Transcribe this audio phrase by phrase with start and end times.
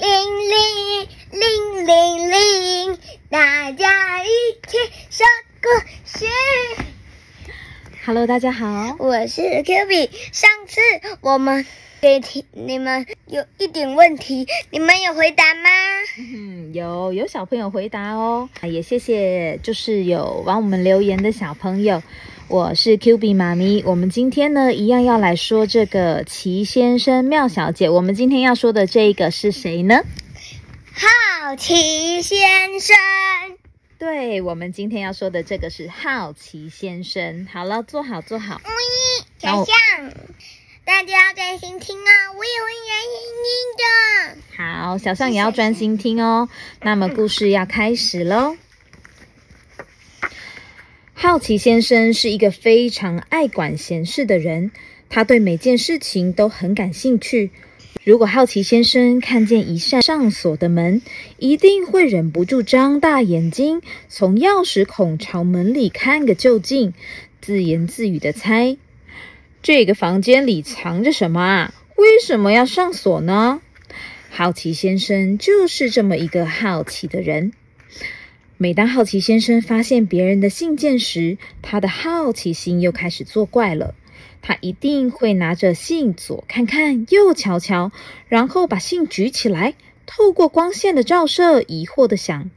[0.00, 0.10] 铃
[0.50, 2.98] 铃铃铃铃，
[3.30, 4.28] 大家一
[4.66, 4.76] 起
[5.08, 5.24] 说
[5.62, 5.68] 故
[6.04, 6.26] 事。
[8.04, 8.96] Hello，大家好。
[8.98, 10.10] 我是 Q B。
[10.32, 10.80] 上次
[11.20, 11.64] 我们
[12.00, 15.70] 给提你们有一点问题，你们有回答吗？
[16.18, 22.02] 嗯，有有小朋友回答哦，也谢谢，就是有往我们留言的小朋友。
[22.48, 27.88] 我是 Q B 妈咪，我们今天呢一样要来说这个齐先生、妙小姐。
[27.88, 30.02] 我们今天要说的这个是谁呢？
[30.92, 32.96] 好奇先生，
[33.98, 37.48] 对，我们今天要说的这个是好奇先生。
[37.50, 38.60] 好了，坐好，坐好。
[39.38, 39.74] 小象，
[40.84, 44.62] 大家要专心听哦，我也会专心听的。
[44.62, 46.48] 好，小象也要专心听哦。
[46.82, 48.56] 那么故事要开始喽。
[51.16, 54.72] 好奇先生是一个非常爱管闲事的人，
[55.08, 57.50] 他对每件事情都很感兴趣。
[58.02, 61.00] 如果好奇先生看见一扇上锁的门，
[61.38, 66.92] 一定会忍不住张大眼睛，从钥匙孔朝门里看个究竟，
[67.40, 68.76] 自言自语的猜：
[69.62, 71.74] 这个房间里藏着什么啊？
[71.96, 73.62] 为什么要上锁呢？
[74.30, 77.52] 好奇先生就是这么一个好奇的人。
[78.56, 83.94] 每当好奇先生发现别人的信件时，他的好奇心又开始作怪了。
[84.42, 87.90] 他一定会拿着信左看看，右瞧瞧，
[88.28, 89.74] 然后把信举起来，
[90.06, 92.50] 透过光线的照射，疑惑的想：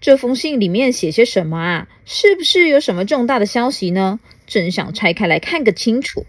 [0.00, 1.88] 这封信里面写些什么啊？
[2.04, 4.20] 是不是有什么重大的消息呢？
[4.46, 6.26] 真想拆开来看个清楚。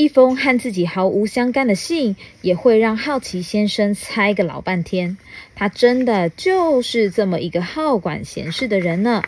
[0.00, 5.18] 一封和自己毫无相干的信，也会让好奇先生猜个老半天。
[5.54, 9.22] 他真的就是这么一个好管闲事的人呢。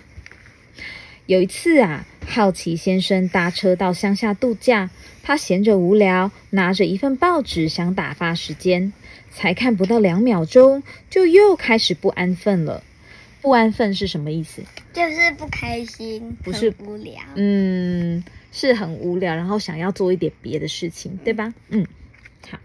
[1.27, 4.89] 有一次啊，好奇先生搭车到乡下度假，
[5.23, 8.95] 他闲着无聊，拿着一份报纸想打发时间，
[9.31, 12.83] 才看不到两秒钟，就又开始不安分了。
[13.43, 14.63] 不安分是什么意思？
[14.95, 17.21] 就是不开心，不是无聊。
[17.35, 21.53] 嗯，是很无聊，然后想要做一点别的事情，对吧？
[21.71, 21.85] 嗯，
[22.49, 22.61] 好。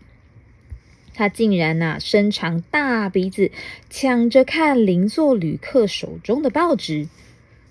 [1.16, 3.50] 他竟然呐、伸长大鼻子，
[3.90, 7.08] 抢着看邻座旅客手中的报纸。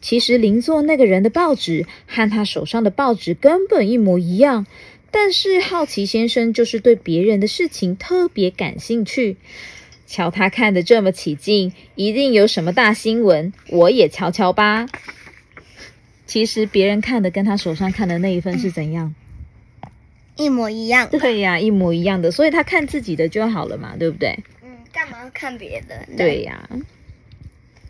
[0.01, 4.67] 其实邻座那个人的报纸和他手上的报纸根本一模一样，
[5.11, 9.37] 但是好奇先生就是对别人的事情特别感兴趣。
[10.07, 14.87] 瞧他看得这么起劲，一定有什么大新闻，我也瞧瞧吧。
[16.27, 19.15] 其实别人看的跟他手上看的那一份是怎样？
[20.37, 21.09] 一模一样。
[21.11, 24.39] 对呀、一模一样的，所以他看自己的就好了嘛，对不对？
[24.63, 26.07] 嗯，干嘛要看别的？
[26.17, 26.69] 对呀、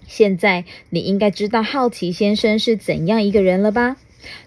[0.06, 3.96] 现在你应该知道好奇先生是怎样一个人了吧？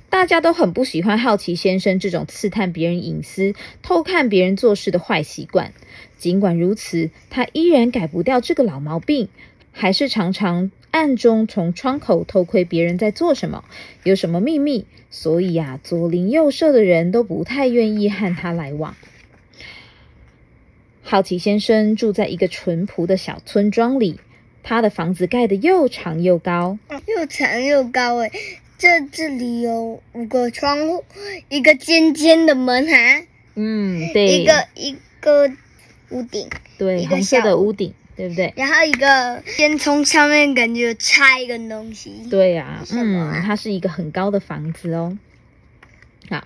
[0.09, 5.73] 大家都很不喜欢好奇先生这种刺探别人隐私、偷看别人做事的坏习惯。
[6.17, 9.29] 尽管如此，他依然改不掉这个老毛病，
[9.71, 13.63] 还是常常暗中从窗口偷窥别人在做什么，
[14.03, 14.85] 有什么秘密。
[15.11, 18.95] 所以啊，左邻右舍的人都不太愿意和他来往。
[21.01, 24.19] 好奇先生住在一个淳朴的小村庄里，
[24.61, 26.77] 他的房子盖得又长又高，
[27.07, 28.31] 又长又高诶，
[28.77, 31.03] 这这里有五个窗户，
[31.49, 33.23] 一个尖尖的门啊，
[33.55, 35.51] 嗯，对，一个一个
[36.11, 38.53] 屋顶，对红色的屋顶，对不对？
[38.57, 42.11] 然后一个烟囱上面感觉插一个东西。
[42.29, 45.17] 对呀、嗯，它是一个很高的房子哦。
[46.29, 46.45] 好，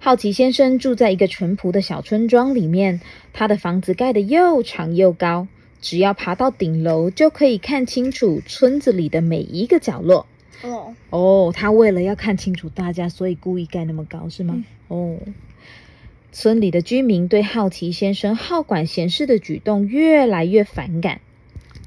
[0.00, 3.00] 好奇先生住在一个淳朴的小村庄里面，
[3.32, 5.46] 他的房子盖得又长又高，
[5.80, 10.26] 只要爬到顶楼就可以看清楚村子里的每一个角落。
[10.62, 14.64] 哦，哦，他为了要看清楚大家，所以故意盖那么高，是吗？
[14.88, 15.16] 哦，
[16.32, 21.20] 村里的居民对好奇先生好管闲事的举动越来越反感。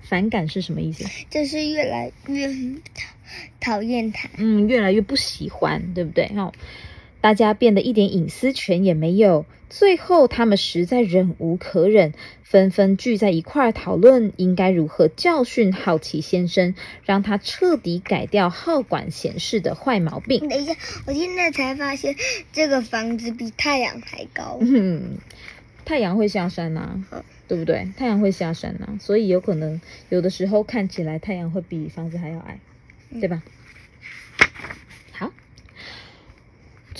[0.03, 1.06] 反感是什么意思？
[1.29, 4.30] 就是越来越讨讨厌他。
[4.38, 6.28] 嗯，越来越不喜欢，对不对？
[6.28, 6.51] 哈、
[7.21, 16.75] 大家变得一点隐私权也没有，最后他们实在忍无可忍，纷纷聚在一块儿讨论应该如何教训好奇先生，
[17.06, 20.50] 让他彻底改掉好管闲事的坏毛病。
[20.50, 20.75] 等一下，
[21.06, 22.15] 我现在才发现
[22.51, 24.57] 这个房子比太阳还高。
[24.62, 25.17] 嗯，
[25.85, 27.85] 太阳会下山呐、嗯对不对？
[27.97, 32.59] 太阳会下山呐、所以有可能有的时候看起来太阳会比房子还要矮，
[33.19, 33.44] 对吧？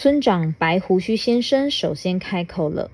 [0.02, 2.90] 村长白胡须先生首先开口了：“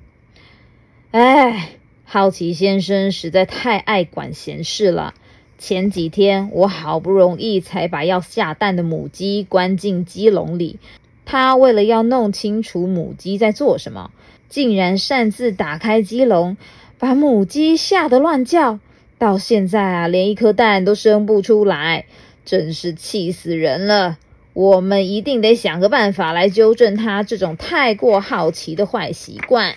[1.12, 1.70] 哎，
[2.04, 5.14] 好奇先生实在太爱管闲事了。
[5.58, 10.80] 前几天我好不容易才把要下蛋的母鸡关进鸡笼里，
[11.24, 14.12] 他为了要弄清楚母鸡在做什么，
[14.50, 16.58] 竟然擅自打开鸡笼，
[17.00, 18.82] 把母鸡吓得乱叫，
[19.18, 22.04] 到现在啊，连一颗蛋都生不出来，
[22.44, 24.18] 真是气死人了。
[24.58, 29.76] 我们一定得想个办法来纠正他这种太过好奇的坏习惯。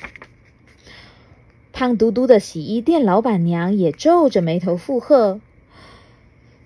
[1.70, 5.42] 胖嘟嘟的洗衣店老板娘也皱着眉头附和：“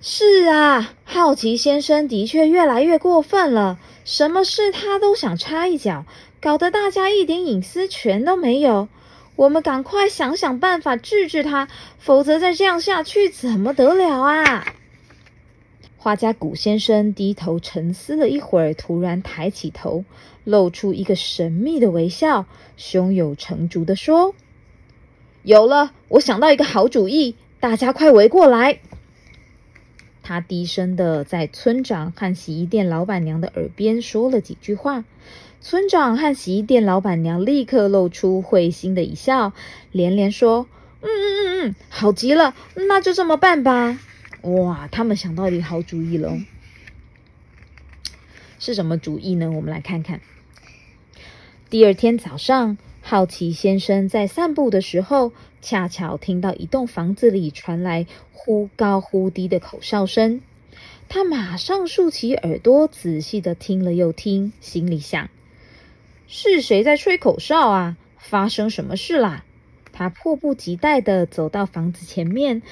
[0.00, 6.06] 是啊，好奇先生的确越来越过分了，什么事他都想插一脚，
[6.40, 8.86] 搞得大家一点隐私权都没有。
[9.34, 11.66] 我们赶快想想办法治治他，
[11.98, 14.64] 否则再这样下去怎么得了啊！”
[16.04, 20.04] 画家古先生低头沉思了一会儿，突然抬起头，
[20.44, 22.44] 露出一个神秘的微笑，
[22.76, 24.34] 胸有成竹的说。
[25.44, 28.80] 有了，我想到一个好主意，大家快围过来！
[30.22, 35.06] 他低声的在村长和洗衣店老板娘的耳边说了几句话。
[35.62, 39.54] 村长和洗衣店老板娘立刻露出会心的一笑，
[39.90, 40.66] 连连说
[41.00, 43.98] ：“嗯嗯嗯嗯，好极了，那就这么办吧！”
[44.44, 46.38] 哇，他们想到一个好主意了，
[48.58, 49.50] 是什么主意呢？
[49.50, 50.20] 我们来看看。
[51.68, 52.78] 第二天早上。
[53.06, 60.40] 好奇先生在散步的时候，恰巧听到一栋房子里传来忽高忽低的口哨声。
[61.06, 65.28] 他马上竖起耳朵，仔细的听了又听，心里想：
[66.26, 67.98] 是谁在吹口哨啊？
[68.16, 69.44] 发生什么事啦？
[69.92, 72.62] 他迫不及待的走到房子前面，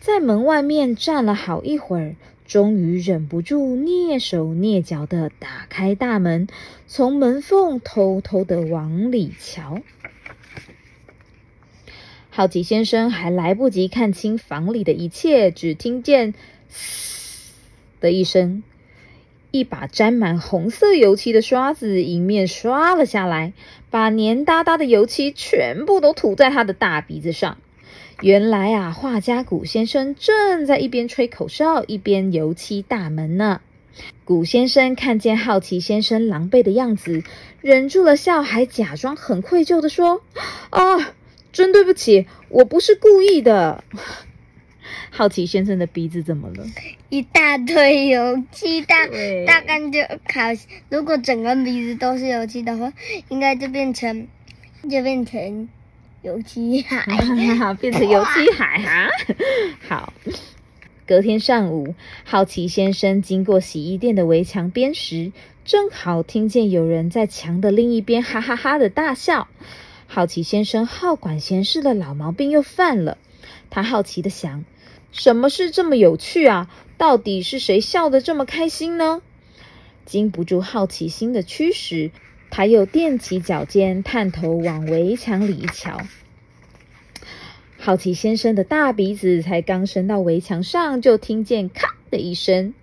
[0.00, 2.16] 在门外面站了好一会儿。
[2.46, 6.48] 终于忍不住蹑手蹑脚的打开大门，
[6.88, 9.82] 从门缝偷偷的往里瞧。
[12.28, 16.34] 好奇先生还来不及看清房里的一切，只听见
[16.68, 17.52] “嘶”
[18.02, 18.64] 的一声，
[19.52, 23.52] 一把沾满红色油漆的刷子迎面刷了下来，
[23.90, 27.58] 把黏哒哒的油漆全部都涂在他的大鼻子上。
[28.22, 33.62] 原来啊，画家古先生正在一边吹口哨一边油漆大门呢。
[34.24, 37.22] 古先生看见好奇先生狼狈的样子，
[37.62, 40.20] 忍住了笑，还假装很愧疚的说
[40.68, 41.14] ：“啊，
[41.50, 43.84] 真对不起，我不是故意的。”
[45.10, 46.66] 好奇先生的鼻子怎么了？
[47.08, 49.06] 一大堆油漆，大
[49.46, 50.40] 大概就烤。
[50.90, 52.92] 如果整个鼻子都是油漆的话，
[53.28, 54.28] 应该就变成，
[54.90, 55.68] 就变成。
[56.22, 57.06] 油漆海，
[57.80, 59.08] 变成油漆海啊！
[59.88, 60.12] 好，
[61.06, 61.94] 隔天上午，
[62.24, 65.32] 好奇先生经过洗衣店的围墙边时，
[65.64, 69.48] 正好听见有人在墙的另一边哈哈哈的大笑。
[70.06, 73.16] 好奇先生好管闲事的老毛病又犯了，
[73.70, 74.64] 他好奇的想：
[75.12, 76.68] 什么事这么有趣啊？
[76.98, 79.22] 到底是谁笑得这么开心呢？
[80.04, 82.10] 经不住好奇心的驱使。
[82.50, 86.00] 他又踮起脚尖，探头往围墙里一瞧。
[87.78, 92.74] 好奇先生的大鼻子才刚伸到围墙上，就听见“咔”的一声，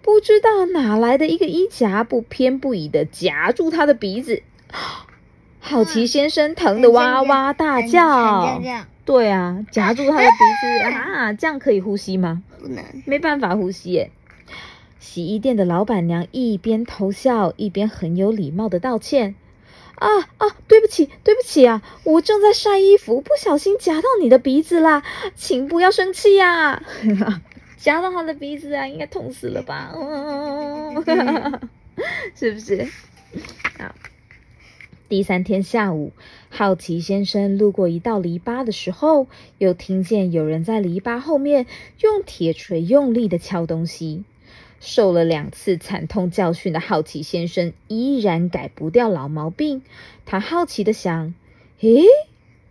[0.00, 4.42] 不知道哪来的一个衣夹，不偏不倚的夹住他的鼻子。
[5.58, 8.62] 好奇先生疼得哇哇大叫。
[9.04, 12.42] 对啊，夹住他的鼻子啊，这样可以呼吸吗？
[12.60, 14.10] 不能，没办法呼吸耶。
[15.00, 19.34] 洗衣店的老板娘一边偷笑，一边很有礼貌的道歉
[19.96, 20.06] ：“啊
[20.36, 25.02] 啊，对不起，对不起啊，我正在晒衣服，不小心夹到你的鼻子啦，
[25.34, 26.82] 请不要生气呀。
[27.78, 29.94] ”夹到他的鼻子啊，应该痛死了吧？
[29.96, 31.02] 嗯
[32.36, 32.86] 是不是？
[33.78, 33.94] 好。
[35.08, 36.12] 第三天下午，
[36.50, 39.26] 好奇先生路过一道篱笆的时候，
[39.56, 41.66] 又听见有人在篱笆后面
[42.00, 44.24] 用铁锤用力的敲东西。
[44.80, 49.82] 受了两次惨痛教训的好奇先生依然改不掉老毛病。
[50.26, 51.34] 他好奇的想
[51.80, 52.04] ：“诶，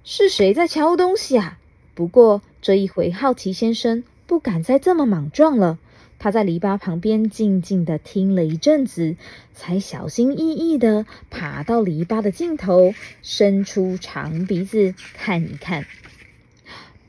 [0.04, 1.58] 是谁在敲东西啊？”
[1.96, 5.78] 不过这一回，好奇先生不敢再这么莽撞了。
[6.18, 9.16] 他在篱笆旁边静静的听了一阵子，
[9.54, 15.86] 才小心翼翼的爬到篱笆的尽头，伸出长鼻子看一看。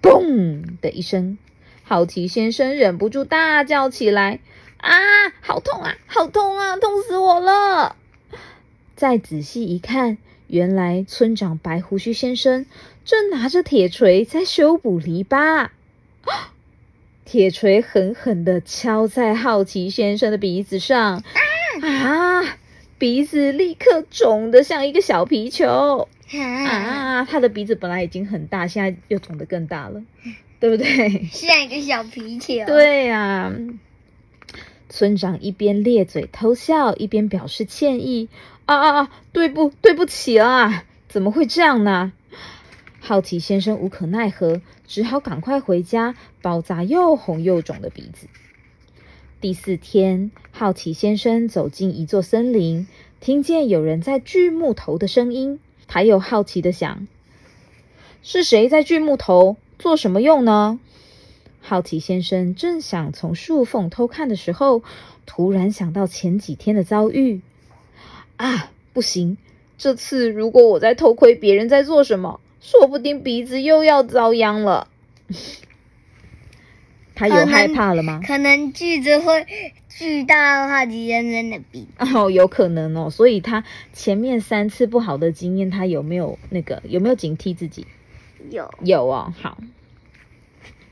[0.00, 1.38] 嘣的一声，
[1.82, 4.38] 好奇先生忍不住大叫起来。
[4.80, 4.92] 啊，
[5.40, 7.96] 好痛啊，好痛啊，痛死我了！
[8.96, 12.66] 再仔细一看，原来村长白胡须先生
[13.04, 15.68] 正拿着铁锤在修补篱笆。
[17.24, 21.22] 铁锤狠狠的敲在好奇先生的鼻子上，
[21.80, 22.58] 啊，
[22.98, 26.08] 鼻子立刻肿得像一个小皮球。
[26.32, 30.02] 啊，他的鼻子本来已经很大，现在又肿得更大了，
[30.58, 31.26] 对不对？
[31.26, 32.64] 像一个小皮球。
[32.66, 33.52] 对呀。
[34.90, 38.28] 村长一边咧嘴偷笑，一边表示歉意
[38.66, 40.84] ：“啊啊啊，对不，对不起啊！
[41.08, 42.12] 怎么会这样呢？
[42.98, 48.26] 好奇先生无可奈何，只好赶快回家包扎又红又肿的鼻子。
[49.40, 52.86] 第四天，好奇先生走进一座森林，
[53.20, 55.60] 听见有人在锯木头的声音。
[55.86, 57.06] 他又好奇的想：
[58.22, 59.56] 是谁在锯木头？
[59.78, 60.78] 做什么用呢？
[61.60, 64.82] 好奇先生正想从树缝偷看的时候，
[65.26, 67.42] 突然想到前几天的遭遇。
[68.36, 69.36] 啊，不行！
[69.76, 74.88] 这次如果我在偷窥别人在做什么，说不定鼻子又要遭殃了。
[77.14, 78.20] 他有害怕了吗？
[78.26, 79.46] 可能锯子会
[79.90, 81.86] 锯到好奇先生的鼻。
[81.98, 83.10] 哦，有可能哦。
[83.10, 83.62] 所以他
[83.92, 87.86] 前面三次不好的经验，他有没有那个有没有警惕自己？
[88.50, 89.34] 有有哦。
[89.38, 89.58] 好，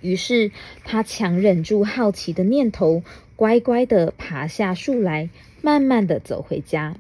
[0.01, 0.51] 于是
[0.85, 3.03] 他强忍住好奇的念头，
[3.37, 5.31] 乖乖的爬下树来，
[5.63, 6.97] 慢慢的走回家。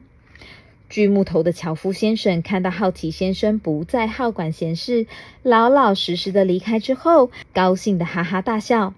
[0.88, 5.06] 锯木头的樵夫先生看到好奇先生不再好管闲事，
[5.42, 8.94] 老老实实的离开之后，高兴的哈哈大笑，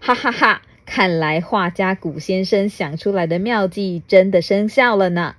[0.00, 0.62] 哈哈哈！
[0.84, 5.36] 看来画家古先生想出来的妙计真的生效了呢。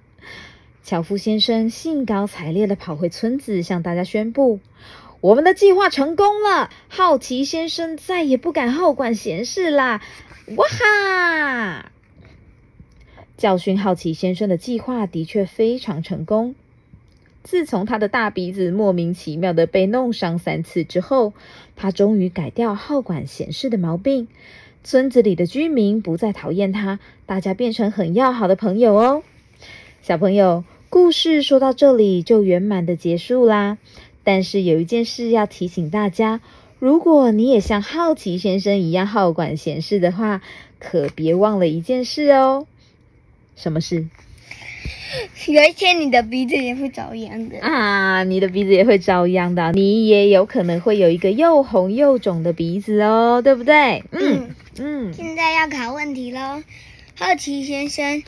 [0.81, 4.59] 樵夫先生兴高采烈的跑回村子，向大家宣布：
[5.23, 10.01] 我们的计划成功了，好奇先生再也不敢好管闲事啦！
[10.57, 11.91] 哇哈！
[13.37, 16.55] 教训好奇先生的计划的确非常成功。
[17.41, 21.31] 自从他的大鼻子莫名其妙的被弄伤三次之后，
[21.77, 24.27] 他终于改掉好管闲事的毛病。
[24.83, 29.23] 村子里的居民不再讨厌他，大家变成很要好的朋友哦。
[30.01, 33.77] 小朋友，故事说到这里就圆满的结束啦。
[34.23, 36.41] 但是有一件事要提醒大家：
[36.79, 40.41] 如果你也像好奇先生一样好管闲事的话，
[40.79, 42.67] 可别忘了一件事哦。
[43.55, 44.07] 什么事？
[45.47, 48.23] 有一天你的鼻子也会遭殃的啊！
[48.23, 54.03] 你的鼻子也会遭殃的，你也有可能会有一个又红又肿的鼻子哦，对不对？
[54.11, 54.49] 嗯
[54.79, 55.13] 嗯。
[55.13, 56.63] 现在要考问题喽，
[57.15, 58.23] 好奇先生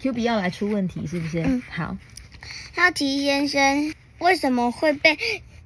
[0.00, 1.42] ，Q B 要来出问题是不是？
[1.42, 1.96] 嗯，好。
[2.74, 5.18] 好奇先生为什么会被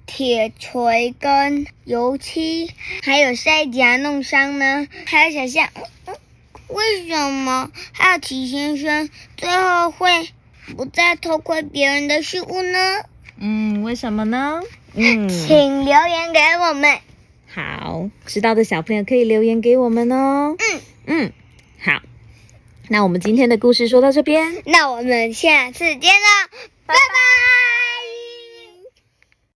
[0.06, 4.86] 铁锤跟油漆还有塞夹弄伤呢？
[5.06, 5.68] 还有小象。
[6.68, 10.30] 为什么好奇先生最后会
[10.76, 13.02] 不再偷窥别人的事物呢？
[13.36, 14.62] 嗯，为什么呢？
[14.94, 16.98] 嗯，请留言给我们。
[17.54, 20.56] 好，知道的小朋友可以留言给我们哦。
[20.58, 21.32] 嗯嗯，
[21.84, 22.00] 好，
[22.88, 26.48] 那我们今天的故事说到这边，那我们下次见了，
[26.86, 27.61] 拜拜。